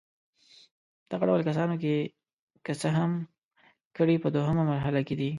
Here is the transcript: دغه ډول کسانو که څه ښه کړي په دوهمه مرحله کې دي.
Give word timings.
دغه 1.11 1.23
ډول 1.29 1.41
کسانو 1.49 1.73
که 2.65 2.71
څه 2.81 2.87
ښه 2.95 3.05
کړي 3.97 4.15
په 4.23 4.27
دوهمه 4.35 4.63
مرحله 4.71 5.01
کې 5.07 5.15
دي. 5.19 5.29